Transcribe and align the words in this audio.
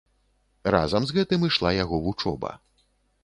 Разам 0.75 1.05
з 1.09 1.15
гэтым 1.17 1.45
ішла 1.49 1.69
яго 1.83 1.99
вучоба. 2.05 2.51